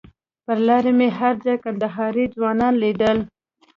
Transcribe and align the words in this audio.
پر 0.45 0.57
لاره 0.67 0.91
مې 0.97 1.07
هر 1.19 1.33
ځای 1.43 1.57
کندهاري 1.65 2.25
ځوانان 2.35 2.73
لیدل. 2.83 3.17